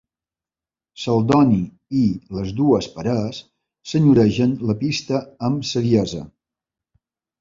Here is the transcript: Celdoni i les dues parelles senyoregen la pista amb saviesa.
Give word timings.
Celdoni 1.01 1.59
i 1.99 2.01
les 2.37 2.55
dues 2.61 2.87
parelles 2.95 3.41
senyoregen 3.93 4.57
la 4.71 4.77
pista 4.81 5.21
amb 5.51 5.69
saviesa. 5.75 6.25